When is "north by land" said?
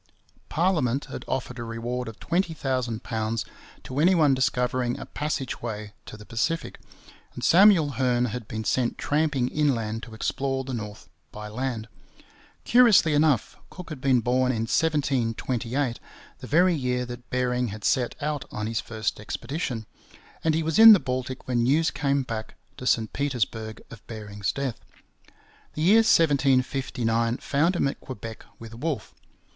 10.73-11.87